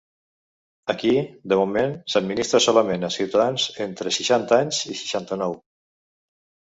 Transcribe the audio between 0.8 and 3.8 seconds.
Aquí, de moment, s’administra solament a ciutadans